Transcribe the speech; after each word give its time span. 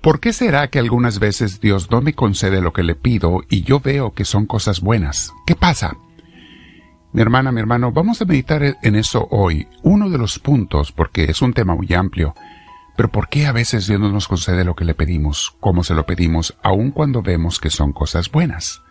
¿Por 0.00 0.20
qué 0.20 0.32
será 0.32 0.68
que 0.68 0.78
algunas 0.78 1.18
veces 1.18 1.60
Dios 1.60 1.90
no 1.90 2.00
me 2.00 2.14
concede 2.14 2.60
lo 2.60 2.72
que 2.72 2.84
le 2.84 2.94
pido 2.94 3.42
y 3.50 3.62
yo 3.62 3.80
veo 3.80 4.12
que 4.14 4.24
son 4.24 4.46
cosas 4.46 4.80
buenas? 4.80 5.32
¿Qué 5.46 5.56
pasa? 5.56 5.96
Mi 7.12 7.20
hermana, 7.20 7.50
mi 7.50 7.60
hermano, 7.60 7.90
vamos 7.90 8.22
a 8.22 8.24
meditar 8.24 8.62
en 8.80 8.94
eso 8.94 9.26
hoy. 9.30 9.66
Uno 9.82 10.08
de 10.08 10.18
los 10.18 10.38
puntos, 10.38 10.92
porque 10.92 11.24
es 11.24 11.42
un 11.42 11.52
tema 11.52 11.74
muy 11.74 11.92
amplio. 11.94 12.34
Pero 12.96 13.10
¿por 13.10 13.28
qué 13.28 13.46
a 13.46 13.52
veces 13.52 13.86
Dios 13.86 13.98
no 13.98 14.10
nos 14.12 14.28
concede 14.28 14.64
lo 14.64 14.74
que 14.74 14.84
le 14.84 14.94
pedimos, 14.94 15.56
como 15.60 15.82
se 15.82 15.94
lo 15.94 16.06
pedimos, 16.06 16.56
aun 16.62 16.90
cuando 16.90 17.22
vemos 17.22 17.58
que 17.58 17.70
son 17.70 17.92
cosas 17.92 18.30
buenas? 18.30 18.82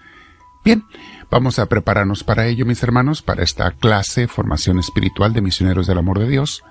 Bien, 0.65 0.83
vamos 1.31 1.59
a 1.59 1.67
prepararnos 1.67 2.23
para 2.23 2.47
ello, 2.47 2.65
mis 2.65 2.83
hermanos, 2.83 3.21
para 3.21 3.43
esta 3.43 3.71
clase, 3.71 4.27
formación 4.27 4.79
espiritual 4.79 5.31
de 5.31 5.41
misioneros 5.41 5.87
del 5.87 5.97
amor 5.99 6.19
de 6.19 6.27
Dios. 6.27 6.63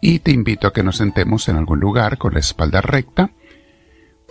Y 0.00 0.20
te 0.20 0.30
invito 0.30 0.66
a 0.66 0.72
que 0.72 0.82
nos 0.82 0.96
sentemos 0.96 1.48
en 1.48 1.56
algún 1.56 1.80
lugar 1.80 2.18
con 2.18 2.34
la 2.34 2.40
espalda 2.40 2.80
recta, 2.80 3.32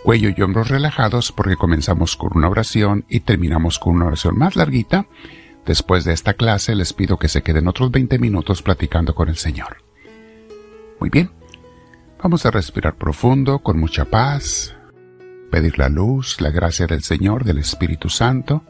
cuello 0.02 0.30
y 0.36 0.40
hombros 0.42 0.68
relajados, 0.68 1.32
porque 1.32 1.56
comenzamos 1.56 2.16
con 2.16 2.36
una 2.36 2.48
oración 2.48 3.04
y 3.08 3.20
terminamos 3.20 3.78
con 3.78 3.96
una 3.96 4.06
oración 4.06 4.38
más 4.38 4.56
larguita 4.56 5.06
Después 5.66 6.04
de 6.04 6.12
esta 6.12 6.34
clase 6.34 6.76
les 6.76 6.92
pido 6.92 7.18
que 7.18 7.26
se 7.26 7.42
queden 7.42 7.66
otros 7.66 7.90
20 7.90 8.20
minutos 8.20 8.62
platicando 8.62 9.16
con 9.16 9.28
el 9.28 9.36
Señor. 9.36 9.78
Muy 11.00 11.10
bien, 11.10 11.32
vamos 12.22 12.46
a 12.46 12.52
respirar 12.52 12.94
profundo, 12.94 13.58
con 13.58 13.78
mucha 13.78 14.04
paz, 14.04 14.76
pedir 15.50 15.76
la 15.76 15.88
luz, 15.88 16.40
la 16.40 16.50
gracia 16.50 16.86
del 16.86 17.02
Señor, 17.02 17.44
del 17.44 17.58
Espíritu 17.58 18.08
Santo. 18.08 18.62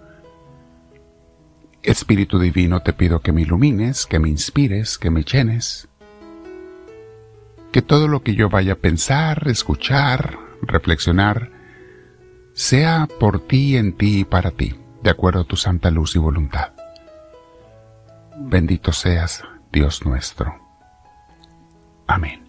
Espíritu 1.83 2.39
Divino, 2.39 2.81
te 2.81 2.95
pido 2.95 3.21
que 3.21 3.33
me 3.33 3.43
ilumines, 3.43 4.07
que 4.07 4.19
me 4.19 4.31
inspires, 4.31 4.97
que 4.97 5.11
me 5.11 5.23
llenes. 5.23 5.89
Que 7.77 7.83
todo 7.83 8.09
lo 8.09 8.23
que 8.23 8.35
yo 8.35 8.49
vaya 8.49 8.73
a 8.73 8.77
pensar, 8.77 9.49
escuchar, 9.49 10.39
reflexionar, 10.63 11.51
sea 12.55 13.07
por 13.21 13.47
ti, 13.47 13.77
en 13.77 13.93
ti 13.93 14.21
y 14.21 14.25
para 14.25 14.51
ti, 14.51 14.77
de 15.03 15.11
acuerdo 15.11 15.43
a 15.43 15.45
tu 15.45 15.57
santa 15.57 15.91
luz 15.91 16.17
y 16.17 16.19
voluntad. 16.19 16.73
Bendito 18.39 18.93
seas, 18.93 19.43
Dios 19.71 20.07
nuestro. 20.07 20.55
Amén. 22.07 22.49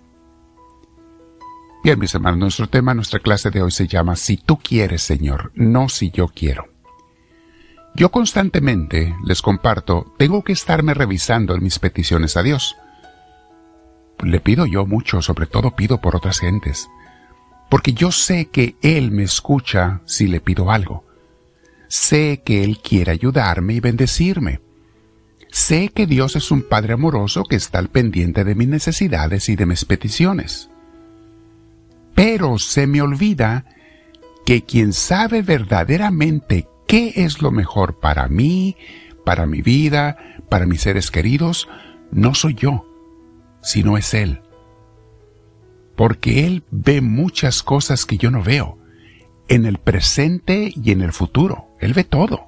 Bien, 1.83 1.99
mis 1.99 2.15
hermanos, 2.15 2.39
nuestro 2.39 2.69
tema, 2.69 2.93
nuestra 2.93 3.19
clase 3.19 3.51
de 3.51 3.61
hoy 3.61 3.71
se 3.71 3.85
llama 3.85 4.15
Si 4.15 4.37
tú 4.37 4.57
quieres, 4.57 5.01
Señor, 5.03 5.51
no 5.55 5.89
si 5.89 6.09
yo 6.09 6.29
quiero. 6.29 6.69
Yo 7.95 8.11
constantemente, 8.11 9.13
les 9.25 9.41
comparto, 9.41 10.13
tengo 10.17 10.45
que 10.45 10.53
estarme 10.53 10.93
revisando 10.93 11.53
en 11.53 11.63
mis 11.63 11.79
peticiones 11.79 12.37
a 12.37 12.43
Dios. 12.43 12.77
Le 14.23 14.39
pido 14.39 14.65
yo 14.65 14.85
mucho, 14.85 15.21
sobre 15.21 15.45
todo 15.45 15.75
pido 15.75 15.99
por 15.99 16.15
otras 16.15 16.39
gentes, 16.39 16.89
porque 17.69 17.93
yo 17.93 18.11
sé 18.11 18.47
que 18.47 18.75
Él 18.81 19.11
me 19.11 19.23
escucha 19.23 20.01
si 20.05 20.27
le 20.27 20.41
pido 20.41 20.71
algo. 20.71 21.05
Sé 21.87 22.41
que 22.43 22.63
Él 22.63 22.79
quiere 22.79 23.11
ayudarme 23.11 23.75
y 23.75 23.79
bendecirme. 23.79 24.59
Sé 25.49 25.89
que 25.89 26.05
Dios 26.07 26.35
es 26.35 26.51
un 26.51 26.61
Padre 26.61 26.93
amoroso 26.93 27.43
que 27.43 27.55
está 27.55 27.79
al 27.79 27.89
pendiente 27.89 28.43
de 28.43 28.55
mis 28.55 28.67
necesidades 28.67 29.49
y 29.49 29.55
de 29.55 29.65
mis 29.65 29.85
peticiones. 29.85 30.69
Pero 32.15 32.57
se 32.57 32.87
me 32.87 33.01
olvida 33.01 33.65
que 34.45 34.63
quien 34.63 34.93
sabe 34.93 35.41
verdaderamente 35.41 36.67
qué 36.87 37.13
es 37.17 37.41
lo 37.41 37.51
mejor 37.51 37.99
para 37.99 38.27
mí, 38.27 38.75
para 39.23 39.45
mi 39.45 39.61
vida, 39.61 40.17
para 40.49 40.65
mis 40.65 40.81
seres 40.81 41.11
queridos, 41.11 41.67
no 42.11 42.33
soy 42.33 42.55
yo, 42.55 42.85
sino 43.67 43.97
es 43.97 44.13
Él. 44.13 44.39
Porque 45.97 46.47
Él 46.47 46.63
ve 46.71 47.01
muchas 47.01 47.63
cosas 47.63 48.05
que 48.05 48.17
yo 48.17 48.31
no 48.31 48.41
veo, 48.41 48.77
en 49.49 49.65
el 49.65 49.77
presente 49.77 50.71
y 50.73 50.91
en 50.91 51.01
el 51.01 51.11
futuro. 51.11 51.67
Él 51.81 51.93
ve 51.93 52.05
todo. 52.05 52.47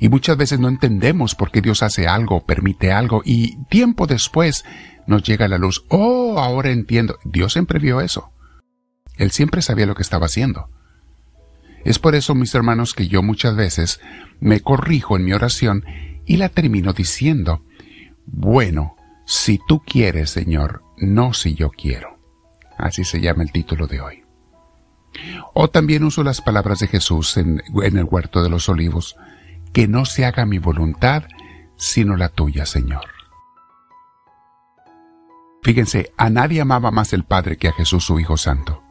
Y 0.00 0.08
muchas 0.08 0.36
veces 0.36 0.58
no 0.58 0.66
entendemos 0.66 1.36
por 1.36 1.52
qué 1.52 1.60
Dios 1.60 1.84
hace 1.84 2.08
algo, 2.08 2.44
permite 2.44 2.90
algo, 2.90 3.22
y 3.24 3.56
tiempo 3.66 4.08
después 4.08 4.64
nos 5.06 5.22
llega 5.22 5.46
la 5.46 5.56
luz. 5.56 5.84
Oh, 5.88 6.40
ahora 6.40 6.72
entiendo. 6.72 7.20
Dios 7.24 7.52
siempre 7.52 7.78
vio 7.78 8.00
eso. 8.00 8.32
Él 9.16 9.30
siempre 9.30 9.62
sabía 9.62 9.86
lo 9.86 9.94
que 9.94 10.02
estaba 10.02 10.26
haciendo. 10.26 10.68
Es 11.84 12.00
por 12.00 12.16
eso, 12.16 12.34
mis 12.34 12.52
hermanos, 12.56 12.92
que 12.92 13.06
yo 13.06 13.22
muchas 13.22 13.54
veces 13.54 14.00
me 14.40 14.60
corrijo 14.62 15.16
en 15.16 15.24
mi 15.24 15.32
oración 15.32 15.84
y 16.26 16.38
la 16.38 16.48
termino 16.48 16.92
diciendo, 16.92 17.62
bueno, 18.26 18.95
si 19.26 19.58
tú 19.58 19.82
quieres, 19.84 20.30
Señor, 20.30 20.82
no 20.96 21.34
si 21.34 21.54
yo 21.54 21.70
quiero. 21.70 22.18
Así 22.78 23.04
se 23.04 23.20
llama 23.20 23.42
el 23.42 23.52
título 23.52 23.86
de 23.86 24.00
hoy. 24.00 24.22
O 25.52 25.68
también 25.68 26.04
uso 26.04 26.22
las 26.22 26.40
palabras 26.40 26.78
de 26.78 26.88
Jesús 26.88 27.36
en, 27.36 27.62
el 27.82 28.04
huerto 28.04 28.42
de 28.42 28.50
los 28.50 28.68
olivos, 28.68 29.16
que 29.72 29.88
no 29.88 30.04
se 30.04 30.24
haga 30.24 30.46
mi 30.46 30.58
voluntad, 30.58 31.24
sino 31.76 32.16
la 32.16 32.28
tuya, 32.28 32.66
Señor. 32.66 33.04
Fíjense, 35.62 36.12
a 36.16 36.30
nadie 36.30 36.60
amaba 36.60 36.90
más 36.90 37.12
el 37.12 37.24
Padre 37.24 37.56
que 37.56 37.68
a 37.68 37.72
Jesús 37.72 38.04
su 38.04 38.20
Hijo 38.20 38.36
Santo. 38.36 38.82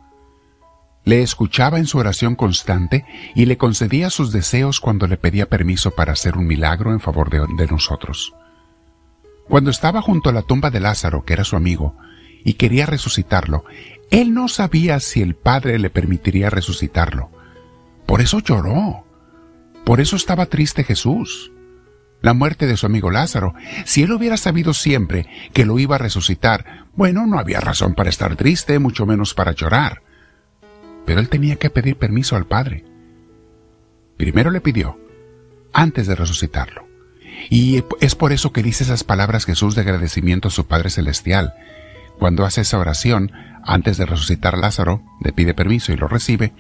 Le 1.06 1.22
escuchaba 1.22 1.78
en 1.78 1.86
su 1.86 2.00
oración 2.00 2.36
constante 2.36 3.06
y 3.36 3.46
le 3.46 3.58
concedía 3.58 4.10
sus 4.10 4.32
deseos 4.32 4.82
cuando 4.82 5.08
le 5.08 5.18
pedía 5.18 5.48
permiso 5.48 5.92
para 5.92 6.14
hacer 6.14 6.36
un 6.36 6.48
milagro 6.48 6.92
en 6.92 7.00
favor 7.00 7.30
de, 7.30 7.68
nosotros. 7.68 8.34
Cuando 9.48 9.70
estaba 9.70 10.02
junto 10.02 10.30
a 10.30 10.34
la 10.34 10.42
tumba 10.42 10.72
de 10.72 10.80
Lázaro, 10.80 11.24
que 11.24 11.34
era 11.34 11.44
su 11.44 11.56
amigo, 11.56 11.96
y 12.44 12.54
quería 12.54 12.86
resucitarlo, 12.86 13.64
él 14.12 14.34
no 14.34 14.48
sabía 14.48 15.00
si 15.00 15.22
el 15.22 15.36
Padre 15.36 15.80
le 15.80 15.90
permitiría 15.90 16.50
resucitarlo. 16.50 17.30
Por 18.06 18.22
eso 18.22 18.40
lloró. 18.40 19.06
Por 19.84 20.00
eso 20.00 20.16
estaba 20.16 20.46
triste 20.48 20.84
Jesús. 20.84 21.52
La 22.22 22.34
muerte 22.34 22.66
de 22.66 22.78
su 22.78 22.86
amigo 22.86 23.12
Lázaro. 23.12 23.54
Si 23.86 24.04
él 24.04 24.12
hubiera 24.12 24.38
sabido 24.38 24.74
siempre 24.74 25.28
que 25.54 25.66
lo 25.66 25.78
iba 25.80 25.96
a 25.96 26.00
resucitar, 26.00 26.86
bueno, 26.96 27.26
no 27.28 27.40
había 27.40 27.60
razón 27.60 27.94
para 27.94 28.10
estar 28.10 28.36
triste, 28.36 28.80
mucho 28.80 29.06
menos 29.06 29.34
para 29.34 29.52
llorar. 29.52 30.02
Pero 31.06 31.20
él 31.20 31.30
tenía 31.30 31.58
que 31.58 31.70
pedir 31.70 31.98
permiso 31.98 32.36
al 32.36 32.46
Padre. 32.46 32.84
Primero 34.18 34.50
le 34.50 34.62
pidió, 34.62 35.00
antes 35.74 36.08
de 36.08 36.16
resucitarlo. 36.16 36.85
Y 37.50 37.84
es 38.02 38.16
por 38.16 38.34
eso 38.34 38.52
que 38.52 38.64
dice 38.64 38.84
esas 38.84 39.04
palabras 39.04 39.46
Jesús 39.46 39.76
de 39.76 39.82
agradecimiento 39.82 40.48
a 40.48 40.52
su 40.52 40.66
Padre 40.68 40.90
Celestial. 40.90 41.54
Cuando 42.18 42.46
hace 42.46 42.62
esa 42.62 42.80
oración, 42.80 43.32
antes 43.64 43.98
de 43.98 44.06
resucitar 44.06 44.58
Lázaro, 44.58 45.04
le 45.22 45.34
pide 45.34 45.54
permiso 45.54 45.92
y 45.92 45.98
lo 45.98 46.08
recibe, 46.08 46.54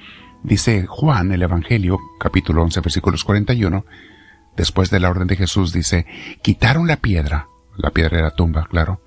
Dice 0.45 0.85
Juan, 0.85 1.31
el 1.31 1.41
Evangelio, 1.41 1.97
capítulo 2.19 2.61
11, 2.61 2.81
versículos 2.81 3.23
41, 3.23 3.83
después 4.55 4.91
de 4.91 4.99
la 4.99 5.09
orden 5.09 5.25
de 5.25 5.37
Jesús, 5.37 5.73
dice, 5.73 6.05
quitaron 6.43 6.85
la 6.85 6.97
piedra, 6.97 7.47
la 7.75 7.89
piedra 7.89 8.17
de 8.17 8.23
la 8.23 8.29
tumba, 8.29 8.67
claro, 8.69 9.01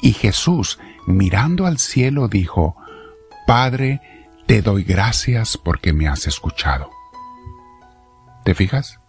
y 0.00 0.12
Jesús, 0.12 0.78
mirando 1.08 1.66
al 1.66 1.78
cielo, 1.78 2.28
dijo, 2.28 2.76
Padre, 3.48 4.00
te 4.46 4.62
doy 4.62 4.84
gracias 4.84 5.58
porque 5.58 5.92
me 5.92 6.06
has 6.06 6.28
escuchado. 6.28 6.88
¿Te 8.44 8.54
fijas? 8.54 8.99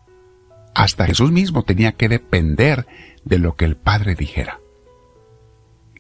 Hasta 0.74 1.06
Jesús 1.06 1.32
mismo 1.32 1.64
tenía 1.64 1.94
que 1.94 2.10
depender 2.10 2.88
de 3.24 3.40
lo 3.40 3.56
que 3.56 3.66
el 3.66 3.76
Padre 3.76 4.16
dijera. 4.16 4.60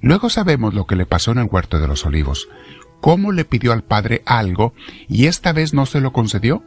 Luego 0.02 0.30
sabemos 0.30 0.74
lo 0.74 0.88
que 0.88 0.96
le 0.96 1.06
pasó 1.06 1.32
en 1.32 1.40
el 1.40 1.50
huerto 1.52 1.80
de 1.80 1.88
los 1.88 2.06
olivos 2.06 2.48
cómo 3.02 3.32
le 3.32 3.44
pidió 3.44 3.74
al 3.74 3.84
Padre 3.84 4.22
algo 4.26 4.74
y 5.10 5.26
esta 5.26 5.52
vez 5.52 5.74
no 5.74 5.86
se 5.86 6.00
lo 6.00 6.14
concedió? 6.14 6.64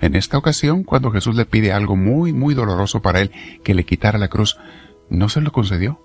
En 0.00 0.16
esta 0.16 0.36
ocasión, 0.36 0.82
cuando 0.82 1.10
Jesús 1.10 1.36
le 1.36 1.46
pide 1.46 1.72
algo 1.72 1.94
muy, 1.94 2.32
muy 2.32 2.54
doloroso 2.54 3.00
para 3.00 3.20
él, 3.20 3.30
que 3.62 3.74
le 3.74 3.84
quitara 3.84 4.18
la 4.18 4.28
cruz, 4.28 4.58
no 5.08 5.28
se 5.28 5.40
lo 5.40 5.52
concedió. 5.52 6.02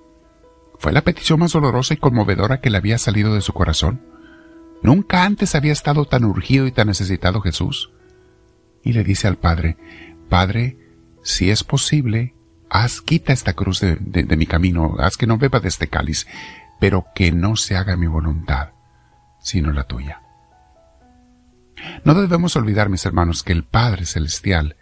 Fue 0.78 0.92
la 0.92 1.02
petición 1.02 1.40
más 1.40 1.52
dolorosa 1.52 1.94
y 1.94 1.98
conmovedora 1.98 2.62
que 2.62 2.70
le 2.70 2.78
había 2.78 2.98
salido 2.98 3.34
de 3.34 3.42
su 3.42 3.54
corazón. 3.54 4.02
Nunca 4.82 5.26
antes 5.26 5.56
había 5.56 5.74
estado 5.74 6.06
tan 6.06 6.24
urgido 6.24 6.68
y 6.68 6.72
tan 6.72 6.88
necesitado 6.88 7.42
Jesús. 7.42 7.92
Y 8.84 8.94
le 8.94 9.04
dice 9.04 9.28
al 9.28 9.38
Padre, 9.38 9.78
Padre, 10.30 10.78
si 11.24 11.50
es 11.50 11.64
posible, 11.64 12.34
haz 12.70 13.02
quita 13.02 13.34
esta 13.34 13.54
cruz 13.54 13.80
de, 13.80 13.96
de 13.98 14.38
mi 14.38 14.46
camino, 14.46 14.96
haz 15.00 15.18
que 15.18 15.28
no 15.28 15.38
beba 15.38 15.60
de 15.60 15.68
este 15.68 15.88
cáliz, 15.88 16.28
pero 16.80 17.06
que 17.14 17.32
no 17.32 17.56
se 17.56 17.78
haga 17.78 17.96
mi 17.96 18.08
voluntad, 18.08 18.70
sino 19.40 19.72
la 19.72 19.84
tuya. 19.84 20.22
No 22.04 22.14
debemos 22.14 22.56
olvidar, 22.56 22.90
mis 22.90 23.06
hermanos, 23.06 23.44
que 23.44 23.54
el 23.54 23.64
Padre 23.64 24.06
Celestial 24.06 24.76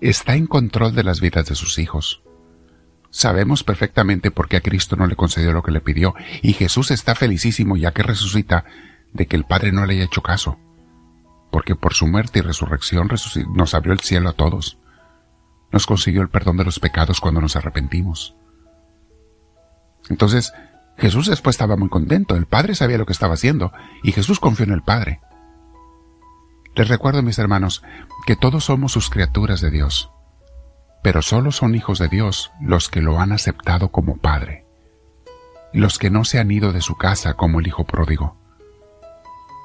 está 0.00 0.34
en 0.34 0.46
control 0.46 0.94
de 0.94 1.04
las 1.04 1.20
vidas 1.20 1.46
de 1.46 1.54
sus 1.54 1.78
hijos. 1.78 2.22
Sabemos 3.10 3.64
perfectamente 3.64 4.30
por 4.30 4.48
qué 4.48 4.58
a 4.58 4.60
Cristo 4.60 4.96
no 4.96 5.06
le 5.06 5.16
concedió 5.16 5.52
lo 5.52 5.62
que 5.62 5.72
le 5.72 5.80
pidió, 5.80 6.14
y 6.42 6.52
Jesús 6.52 6.90
está 6.90 7.14
felicísimo 7.14 7.76
ya 7.76 7.92
que 7.92 8.02
resucita 8.02 8.64
de 9.12 9.26
que 9.26 9.36
el 9.36 9.44
Padre 9.44 9.72
no 9.72 9.86
le 9.86 9.94
haya 9.94 10.04
hecho 10.04 10.22
caso, 10.22 10.58
porque 11.50 11.74
por 11.74 11.94
su 11.94 12.06
muerte 12.06 12.40
y 12.40 12.42
resurrección 12.42 13.08
nos 13.54 13.74
abrió 13.74 13.92
el 13.92 14.00
cielo 14.00 14.28
a 14.28 14.34
todos, 14.34 14.78
nos 15.70 15.86
consiguió 15.86 16.22
el 16.22 16.28
perdón 16.28 16.56
de 16.56 16.64
los 16.64 16.80
pecados 16.80 17.20
cuando 17.20 17.40
nos 17.40 17.56
arrepentimos. 17.56 18.34
Entonces, 20.08 20.52
Jesús 20.96 21.26
después 21.26 21.54
estaba 21.54 21.76
muy 21.76 21.88
contento, 21.88 22.34
el 22.34 22.46
Padre 22.46 22.74
sabía 22.74 22.98
lo 22.98 23.06
que 23.06 23.12
estaba 23.12 23.34
haciendo 23.34 23.72
y 24.02 24.12
Jesús 24.12 24.40
confió 24.40 24.64
en 24.64 24.72
el 24.72 24.82
Padre. 24.82 25.20
Les 26.74 26.88
recuerdo, 26.88 27.22
mis 27.22 27.38
hermanos, 27.38 27.82
que 28.26 28.36
todos 28.36 28.64
somos 28.64 28.92
sus 28.92 29.10
criaturas 29.10 29.60
de 29.60 29.70
Dios, 29.70 30.10
pero 31.02 31.22
solo 31.22 31.52
son 31.52 31.74
hijos 31.74 31.98
de 31.98 32.08
Dios 32.08 32.52
los 32.60 32.88
que 32.88 33.02
lo 33.02 33.20
han 33.20 33.32
aceptado 33.32 33.90
como 33.90 34.18
Padre, 34.18 34.64
los 35.72 35.98
que 35.98 36.10
no 36.10 36.24
se 36.24 36.38
han 36.38 36.50
ido 36.50 36.72
de 36.72 36.80
su 36.80 36.96
casa 36.96 37.34
como 37.34 37.60
el 37.60 37.66
Hijo 37.66 37.84
pródigo. 37.84 38.36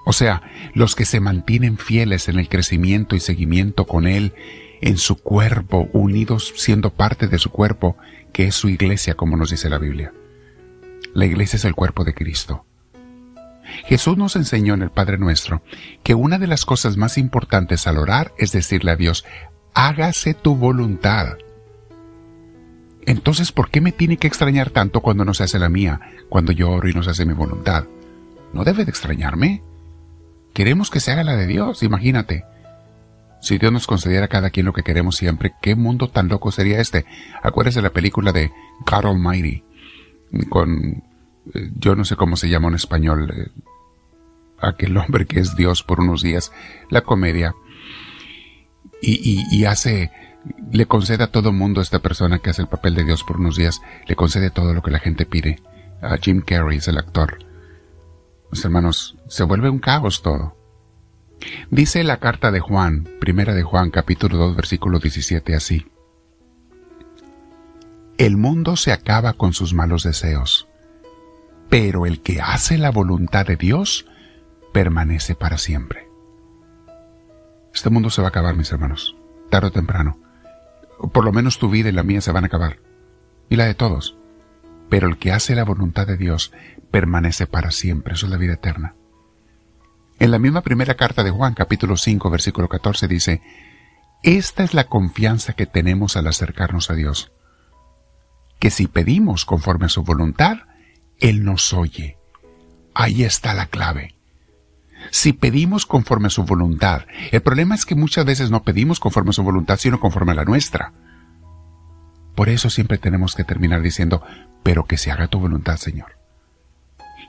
O 0.05 0.13
sea, 0.13 0.41
los 0.73 0.95
que 0.95 1.05
se 1.05 1.19
mantienen 1.19 1.77
fieles 1.77 2.27
en 2.27 2.37
el 2.37 2.49
crecimiento 2.49 3.15
y 3.15 3.19
seguimiento 3.19 3.85
con 3.85 4.05
Él 4.05 4.33
en 4.83 4.97
su 4.97 5.15
cuerpo, 5.15 5.87
unidos 5.93 6.53
siendo 6.57 6.89
parte 6.89 7.27
de 7.27 7.39
su 7.39 7.51
cuerpo, 7.51 7.95
que 8.33 8.47
es 8.47 8.55
su 8.55 8.67
iglesia, 8.67 9.15
como 9.15 9.37
nos 9.37 9.49
dice 9.49 9.69
la 9.69 9.77
Biblia. 9.77 10.11
La 11.13 11.25
iglesia 11.25 11.55
es 11.55 11.63
el 11.63 11.73
cuerpo 11.73 12.03
de 12.03 12.13
Cristo. 12.13 12.65
Jesús 13.85 14.17
nos 14.17 14.35
enseñó 14.35 14.73
en 14.73 14.81
el 14.81 14.89
Padre 14.89 15.17
Nuestro 15.17 15.61
que 16.03 16.15
una 16.15 16.37
de 16.37 16.47
las 16.47 16.65
cosas 16.65 16.97
más 16.97 17.17
importantes 17.17 17.87
al 17.87 17.97
orar 17.97 18.33
es 18.37 18.51
decirle 18.51 18.91
a 18.91 18.97
Dios, 18.97 19.23
hágase 19.73 20.33
tu 20.33 20.57
voluntad. 20.57 21.37
Entonces, 23.05 23.53
¿por 23.53 23.69
qué 23.69 23.79
me 23.79 23.93
tiene 23.93 24.17
que 24.17 24.27
extrañar 24.27 24.69
tanto 24.69 24.99
cuando 24.99 25.23
no 25.23 25.33
se 25.33 25.43
hace 25.43 25.59
la 25.59 25.69
mía, 25.69 26.01
cuando 26.27 26.51
yo 26.51 26.69
oro 26.69 26.89
y 26.89 26.93
no 26.93 27.03
se 27.03 27.11
hace 27.11 27.25
mi 27.25 27.33
voluntad? 27.33 27.85
No 28.51 28.65
debe 28.65 28.83
de 28.83 28.91
extrañarme. 28.91 29.63
Queremos 30.53 30.89
que 30.89 30.99
se 30.99 31.13
haga 31.13 31.23
la 31.23 31.37
de 31.37 31.47
Dios, 31.47 31.83
imagínate. 31.83 32.43
Si 33.43 33.57
Dios 33.57 33.73
nos 33.73 33.87
concediera 33.87 34.25
a 34.25 34.29
cada 34.29 34.51
quien 34.51 34.65
lo 34.65 34.71
que 34.71 34.83
queremos 34.83 35.17
siempre, 35.17 35.53
¿qué 35.61 35.75
mundo 35.75 36.09
tan 36.09 36.29
loco 36.29 36.49
sería 36.49 36.79
este? 36.79 37.05
Acuérdese 37.41 37.79
de 37.79 37.83
la 37.83 37.89
película 37.89 38.31
de 38.31 38.53
God 38.89 39.05
Almighty 39.05 39.65
con, 40.47 41.03
eh, 41.53 41.69
yo 41.77 41.93
no 41.97 42.05
sé 42.05 42.15
cómo 42.15 42.37
se 42.37 42.47
llama 42.47 42.69
en 42.69 42.75
español, 42.75 43.29
eh, 43.35 43.51
aquel 44.61 44.95
hombre 44.95 45.25
que 45.25 45.41
es 45.41 45.57
Dios 45.57 45.83
por 45.83 45.99
unos 45.99 46.21
días, 46.21 46.53
la 46.89 47.01
comedia, 47.01 47.53
y, 49.01 49.43
y, 49.51 49.65
hace, 49.65 50.09
le 50.71 50.85
concede 50.85 51.25
a 51.25 51.31
todo 51.31 51.51
mundo, 51.51 51.81
esta 51.81 51.99
persona 51.99 52.39
que 52.39 52.51
hace 52.51 52.61
el 52.61 52.69
papel 52.69 52.95
de 52.95 53.03
Dios 53.03 53.25
por 53.25 53.35
unos 53.41 53.57
días, 53.57 53.81
le 54.07 54.15
concede 54.15 54.51
todo 54.51 54.73
lo 54.73 54.81
que 54.81 54.91
la 54.91 54.99
gente 54.99 55.25
pide. 55.25 55.61
A 56.01 56.15
Jim 56.15 56.39
Carrey 56.39 56.77
es 56.77 56.87
el 56.87 56.97
actor. 56.97 57.39
Mis 58.49 58.63
hermanos, 58.63 59.17
se 59.27 59.43
vuelve 59.43 59.69
un 59.69 59.79
caos 59.79 60.21
todo. 60.21 60.55
Dice 61.69 62.03
la 62.03 62.17
carta 62.17 62.51
de 62.51 62.59
Juan, 62.59 63.07
primera 63.19 63.53
de 63.53 63.63
Juan, 63.63 63.89
capítulo 63.89 64.37
2, 64.37 64.55
versículo 64.55 64.99
17, 64.99 65.55
así. 65.55 65.87
El 68.17 68.37
mundo 68.37 68.75
se 68.75 68.91
acaba 68.91 69.33
con 69.33 69.53
sus 69.53 69.73
malos 69.73 70.03
deseos, 70.03 70.67
pero 71.69 72.05
el 72.05 72.21
que 72.21 72.41
hace 72.41 72.77
la 72.77 72.91
voluntad 72.91 73.45
de 73.45 73.55
Dios 73.55 74.05
permanece 74.71 75.35
para 75.35 75.57
siempre. 75.57 76.07
Este 77.73 77.89
mundo 77.89 78.09
se 78.09 78.21
va 78.21 78.27
a 78.27 78.29
acabar, 78.29 78.55
mis 78.55 78.71
hermanos, 78.71 79.15
tarde 79.49 79.69
o 79.69 79.71
temprano. 79.71 80.19
Por 81.11 81.25
lo 81.25 81.31
menos 81.31 81.57
tu 81.57 81.69
vida 81.69 81.89
y 81.89 81.91
la 81.91 82.03
mía 82.03 82.21
se 82.21 82.31
van 82.31 82.43
a 82.43 82.47
acabar, 82.47 82.77
y 83.49 83.55
la 83.55 83.65
de 83.65 83.73
todos. 83.73 84.15
Pero 84.89 85.07
el 85.07 85.17
que 85.17 85.31
hace 85.31 85.55
la 85.55 85.63
voluntad 85.63 86.05
de 86.05 86.17
Dios 86.17 86.51
permanece 86.91 87.47
para 87.47 87.71
siempre, 87.71 88.13
eso 88.13 88.27
es 88.27 88.31
la 88.31 88.37
vida 88.37 88.53
eterna. 88.53 88.95
En 90.23 90.31
la 90.31 90.39
misma 90.39 90.61
primera 90.61 90.95
carta 90.95 91.21
de 91.21 91.31
Juan, 91.31 91.53
capítulo 91.53 91.97
5, 91.97 92.29
versículo 92.29 92.69
14, 92.69 93.09
dice, 93.09 93.41
Esta 94.23 94.63
es 94.63 94.73
la 94.73 94.85
confianza 94.85 95.51
que 95.51 95.65
tenemos 95.65 96.15
al 96.15 96.27
acercarnos 96.27 96.89
a 96.89 96.93
Dios 96.93 97.33
que 98.57 98.69
si 98.69 98.87
pedimos 98.87 99.43
conforme 99.43 99.87
a 99.87 99.89
su 99.89 100.01
voluntad, 100.03 100.59
Él 101.19 101.43
nos 101.43 101.73
oye. 101.73 102.17
Ahí 102.93 103.23
está 103.25 103.53
la 103.53 103.65
clave. 103.65 104.15
Si 105.11 105.33
pedimos 105.33 105.85
conforme 105.85 106.27
a 106.27 106.29
su 106.29 106.45
voluntad, 106.45 107.01
el 107.33 107.41
problema 107.41 107.75
es 107.75 107.85
que 107.85 107.95
muchas 107.95 108.23
veces 108.23 108.49
no 108.49 108.63
pedimos 108.63 109.01
conforme 109.01 109.31
a 109.31 109.33
su 109.33 109.43
voluntad, 109.43 109.75
sino 109.77 109.99
conforme 109.99 110.31
a 110.31 110.35
la 110.35 110.45
nuestra. 110.45 110.93
Por 112.33 112.47
eso 112.47 112.69
siempre 112.69 112.97
tenemos 112.97 113.35
que 113.35 113.43
terminar 113.43 113.81
diciendo, 113.81 114.23
pero 114.63 114.85
que 114.85 114.97
se 114.97 115.11
haga 115.11 115.27
tu 115.27 115.41
voluntad, 115.41 115.75
Señor. 115.75 116.22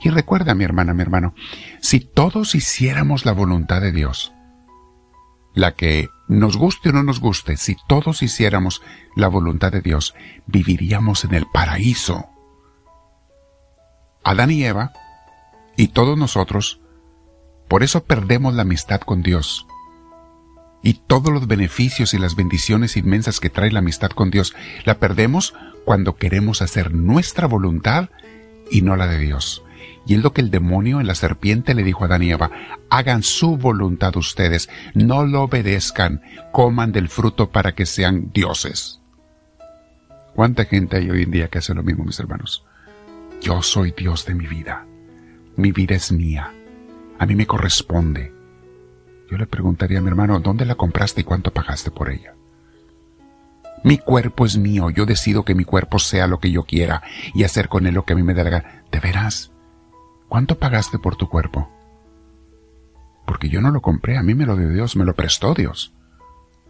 Y 0.05 0.11
recuerda, 0.11 0.55
mi 0.55 0.65
hermana, 0.65 0.93
mi 0.93 1.01
hermano, 1.01 1.35
si 1.81 1.99
todos 1.99 2.55
hiciéramos 2.55 3.25
la 3.25 3.33
voluntad 3.33 3.81
de 3.81 3.91
Dios, 3.91 4.35
la 5.55 5.73
que 5.73 6.11
nos 6.29 6.59
guste 6.59 6.91
o 6.91 6.93
no 6.93 7.03
nos 7.03 7.21
guste, 7.21 7.57
si 7.57 7.75
todos 7.89 8.23
hiciéramos 8.23 8.83
la 9.17 9.29
voluntad 9.29 9.73
de 9.73 9.81
Dios, 9.81 10.15
viviríamos 10.47 11.25
en 11.25 11.33
el 11.33 11.47
paraíso. 11.51 12.27
Adán 14.23 14.51
y 14.51 14.63
Eva, 14.63 14.93
y 15.75 15.89
todos 15.89 16.19
nosotros, 16.19 16.81
por 17.67 17.83
eso 17.83 18.05
perdemos 18.05 18.53
la 18.53 18.63
amistad 18.63 19.01
con 19.01 19.23
Dios. 19.23 19.67
Y 20.83 21.01
todos 21.07 21.33
los 21.33 21.47
beneficios 21.47 22.13
y 22.13 22.19
las 22.19 22.37
bendiciones 22.37 22.99
inmensas 22.99 23.41
que 23.41 23.49
trae 23.49 23.73
la 23.73 23.79
amistad 23.79 24.11
con 24.11 24.31
Dios, 24.31 24.55
la 24.85 24.99
perdemos 24.99 25.55
cuando 25.87 26.17
queremos 26.17 26.61
hacer 26.61 26.93
nuestra 26.93 27.47
voluntad 27.47 28.11
y 28.71 28.83
no 28.83 28.97
la 28.97 29.07
de 29.07 29.17
Dios. 29.17 29.65
Y 30.07 30.15
es 30.15 30.23
lo 30.23 30.33
que 30.33 30.43
el 30.43 30.51
demonio 30.51 31.01
en 31.01 31.07
la 31.07 31.15
serpiente 31.15 31.75
le 31.75 31.83
dijo 31.83 32.05
a 32.05 32.07
Adán 32.07 32.23
Eva, 32.23 32.51
hagan 32.91 33.23
su 33.23 33.57
voluntad 33.57 34.17
ustedes, 34.17 34.69
no 34.95 35.25
lo 35.25 35.43
obedezcan, 35.43 36.23
coman 36.53 36.93
del 36.93 37.09
fruto 37.09 37.51
para 37.51 37.75
que 37.75 37.87
sean 37.87 38.31
dioses. 38.33 39.01
¿Cuánta 40.35 40.65
gente 40.65 40.97
hay 40.97 41.11
hoy 41.11 41.23
en 41.23 41.31
día 41.31 41.49
que 41.49 41.59
hace 41.59 41.75
lo 41.75 41.83
mismo, 41.83 42.05
mis 42.05 42.19
hermanos? 42.19 42.65
Yo 43.41 43.63
soy 43.63 43.95
Dios 43.97 44.27
de 44.27 44.35
mi 44.35 44.47
vida. 44.47 44.85
Mi 45.57 45.73
vida 45.73 45.95
es 45.95 46.11
mía. 46.13 46.53
A 47.19 47.27
mí 47.27 47.35
me 47.35 47.47
corresponde. 47.47 48.33
Yo 49.31 49.39
le 49.39 49.47
preguntaría 49.47 49.99
a 49.99 50.03
mi 50.03 50.09
hermano, 50.09 50.41
¿dónde 50.41 50.67
la 50.67 50.75
compraste 50.75 51.23
y 51.23 51.25
cuánto 51.25 51.53
pagaste 51.53 51.91
por 51.91 52.11
ella? 52.11 52.35
Mi 53.85 53.99
cuerpo 53.99 54.47
es 54.47 54.57
mío, 54.57 54.91
yo 54.91 55.07
decido 55.07 55.45
que 55.45 55.55
mi 55.55 55.65
cuerpo 55.65 55.99
sea 55.99 56.27
lo 56.27 56.41
que 56.41 56.51
yo 56.51 56.65
quiera 56.65 57.03
y 57.35 57.45
hacer 57.45 57.69
con 57.69 57.87
él 57.87 57.95
lo 57.95 58.05
que 58.05 58.15
a 58.15 58.17
mí 58.17 58.23
me 58.23 58.35
dé 58.35 58.43
la 58.43 58.51
gana. 58.51 58.85
¿De 58.91 58.99
veras? 58.99 59.54
¿Cuánto 60.35 60.59
pagaste 60.59 60.99
por 60.99 61.15
tu 61.15 61.29
cuerpo? 61.29 61.71
Porque 63.25 63.49
yo 63.49 63.61
no 63.61 63.71
lo 63.71 63.81
compré, 63.81 64.19
a 64.19 64.25
mí 64.25 64.35
me 64.35 64.47
lo 64.47 64.57
dio 64.57 64.69
Dios, 64.69 64.97
me 64.97 65.05
lo 65.05 65.15
prestó 65.15 65.55
Dios. 65.55 65.93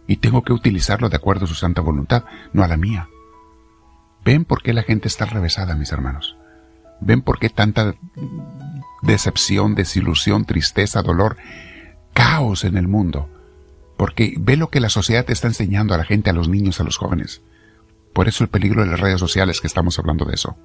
Y 0.05 0.17
tengo 0.17 0.43
que 0.43 0.53
utilizarlo 0.53 1.09
de 1.09 1.15
acuerdo 1.15 1.45
a 1.45 1.47
su 1.47 1.55
santa 1.55 1.81
voluntad, 1.81 2.25
no 2.53 2.63
a 2.63 2.67
la 2.67 2.77
mía. 2.77 3.09
¿Ven 4.23 4.45
por 4.45 4.61
qué 4.61 4.71
la 4.71 4.83
gente 4.83 5.07
está 5.07 5.25
revesada, 5.25 5.73
mis 5.73 5.91
hermanos? 5.91 6.37
¿Ven 7.01 7.23
por 7.23 7.39
qué 7.39 7.49
tanta 7.49 7.95
decepción, 9.01 9.73
desilusión, 9.73 10.45
tristeza, 10.45 11.01
dolor, 11.01 11.35
caos 12.13 12.65
en 12.65 12.77
el 12.77 12.87
mundo? 12.87 13.31
Porque 13.97 14.35
ve 14.37 14.57
lo 14.57 14.69
que 14.69 14.79
la 14.79 14.89
sociedad 14.89 15.25
te 15.25 15.33
está 15.33 15.47
enseñando 15.47 15.95
a 15.95 15.97
la 15.97 16.05
gente, 16.05 16.29
a 16.29 16.33
los 16.33 16.49
niños, 16.49 16.79
a 16.79 16.83
los 16.83 16.97
jóvenes. 16.97 17.41
Por 18.13 18.27
eso 18.27 18.43
el 18.43 18.51
peligro 18.51 18.83
de 18.83 18.91
las 18.91 18.99
redes 18.99 19.19
sociales 19.19 19.59
que 19.59 19.65
estamos 19.65 19.97
hablando 19.97 20.23
de 20.25 20.35
eso. 20.35 20.55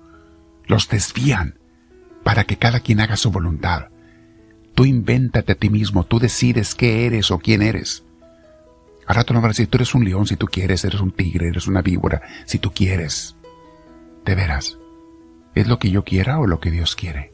Los 0.66 0.90
desvían 0.90 1.60
para 2.22 2.44
que 2.44 2.56
cada 2.56 2.80
quien 2.80 3.00
haga 3.00 3.16
su 3.16 3.30
voluntad. 3.30 3.88
Tú 4.74 4.84
invéntate 4.84 5.52
a 5.52 5.54
ti 5.56 5.70
mismo, 5.70 6.04
tú 6.04 6.18
decides 6.18 6.74
qué 6.74 7.06
eres 7.06 7.30
o 7.30 7.38
quién 7.38 7.62
eres. 7.62 8.04
Al 9.06 9.16
rato 9.16 9.34
no 9.34 9.40
van 9.40 9.48
a 9.48 9.52
decir, 9.52 9.66
tú 9.66 9.78
eres 9.78 9.94
un 9.94 10.04
león 10.04 10.26
si 10.26 10.36
tú 10.36 10.46
quieres, 10.46 10.84
eres 10.84 11.00
un 11.00 11.10
tigre, 11.10 11.48
eres 11.48 11.66
una 11.66 11.82
víbora 11.82 12.22
si 12.46 12.58
tú 12.58 12.70
quieres. 12.72 13.36
De 14.24 14.34
veras, 14.34 14.78
¿es 15.54 15.66
lo 15.66 15.78
que 15.78 15.90
yo 15.90 16.04
quiera 16.04 16.38
o 16.38 16.46
lo 16.46 16.60
que 16.60 16.70
Dios 16.70 16.94
quiere? 16.94 17.32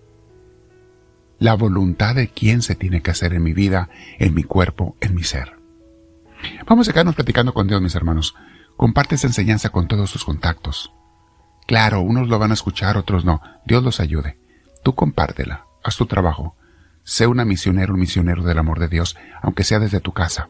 La 1.38 1.54
voluntad 1.54 2.14
de 2.14 2.28
quién 2.28 2.62
se 2.62 2.74
tiene 2.74 3.02
que 3.02 3.10
hacer 3.10 3.34
en 3.34 3.42
mi 3.42 3.52
vida, 3.52 3.90
en 4.18 4.32
mi 4.32 4.42
cuerpo, 4.42 4.96
en 5.00 5.14
mi 5.14 5.22
ser. 5.22 5.56
Vamos 6.66 6.88
a 6.88 6.92
quedarnos 6.92 7.14
platicando 7.14 7.52
con 7.52 7.66
Dios, 7.68 7.82
mis 7.82 7.94
hermanos. 7.94 8.34
Comparte 8.76 9.16
esa 9.16 9.26
enseñanza 9.26 9.68
con 9.68 9.86
todos 9.86 10.12
tus 10.12 10.24
contactos. 10.24 10.92
Claro, 11.66 12.00
unos 12.00 12.28
lo 12.28 12.38
van 12.38 12.52
a 12.52 12.54
escuchar, 12.54 12.96
otros 12.96 13.24
no. 13.24 13.40
Dios 13.66 13.82
los 13.82 14.00
ayude. 14.00 14.38
Tú 14.86 14.94
compártela, 14.94 15.66
haz 15.82 15.96
tu 15.96 16.06
trabajo. 16.06 16.54
Sé 17.02 17.26
una 17.26 17.44
misionero, 17.44 17.94
un 17.94 17.98
misionero 17.98 18.44
del 18.44 18.56
amor 18.56 18.78
de 18.78 18.86
Dios, 18.86 19.16
aunque 19.42 19.64
sea 19.64 19.80
desde 19.80 19.98
tu 19.98 20.12
casa. 20.12 20.48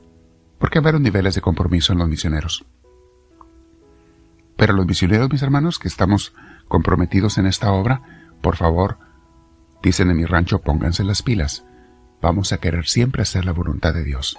Porque 0.58 0.76
hay 0.78 0.84
varios 0.84 1.00
niveles 1.00 1.34
de 1.34 1.40
compromiso 1.40 1.94
en 1.94 2.00
los 2.00 2.06
misioneros. 2.10 2.66
Pero 4.58 4.74
los 4.74 4.84
misioneros, 4.84 5.32
mis 5.32 5.40
hermanos, 5.40 5.78
que 5.78 5.88
estamos 5.88 6.34
comprometidos 6.68 7.38
en 7.38 7.46
esta 7.46 7.72
obra, 7.72 8.02
por 8.42 8.56
favor, 8.56 8.98
dicen 9.82 10.10
en 10.10 10.18
mi 10.18 10.26
rancho, 10.26 10.60
pónganse 10.60 11.02
las 11.02 11.22
pilas. 11.22 11.64
Vamos 12.20 12.52
a 12.52 12.58
querer 12.58 12.86
siempre 12.86 13.22
hacer 13.22 13.46
la 13.46 13.52
voluntad 13.52 13.94
de 13.94 14.04
Dios. 14.04 14.36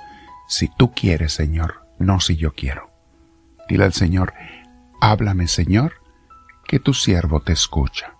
Si 0.48 0.70
tú 0.77 0.94
quieres, 0.94 1.34
Señor, 1.34 1.88
no 1.98 2.20
si 2.20 2.36
yo 2.36 2.54
quiero. 2.54 2.92
Dile 3.68 3.86
al 3.86 3.94
Señor, 3.94 4.36
háblame, 5.01 5.48
Señor, 5.48 5.94
que 6.68 6.77
tu 6.77 6.94
siervo 6.94 7.39
te 7.42 7.54
escucha. 7.54 8.17